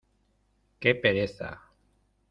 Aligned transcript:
¡Qué 0.79 0.95
pereza! 0.95 1.61